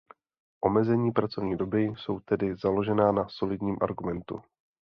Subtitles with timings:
[0.63, 4.41] Omezení pracovní doby jsou tedy založena na solidním argumentu.